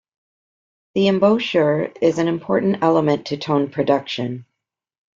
[0.95, 4.47] The embouchure is an important element to tone production.